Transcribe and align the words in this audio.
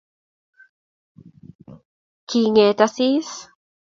Kiinget 2.27 2.79
Asisi 2.85 3.37